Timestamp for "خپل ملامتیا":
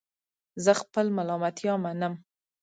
0.81-1.73